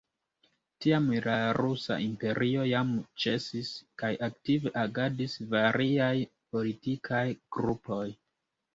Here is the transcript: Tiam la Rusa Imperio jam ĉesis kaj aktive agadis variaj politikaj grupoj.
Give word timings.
Tiam 0.85 1.03
la 1.25 1.35
Rusa 1.57 1.97
Imperio 2.05 2.65
jam 2.71 2.95
ĉesis 3.25 3.71
kaj 4.05 4.11
aktive 4.31 4.75
agadis 4.87 5.39
variaj 5.55 6.13
politikaj 6.55 7.25
grupoj. 7.57 8.05